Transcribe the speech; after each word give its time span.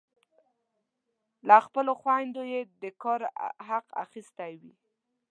له 1.47 1.57
خپلو 1.65 1.91
خویندو 2.01 2.43
یې 2.51 2.61
د 2.81 2.83
کار 3.03 3.21
حق 3.67 3.87
اخیستی 4.03 4.51
وي. 4.61 4.73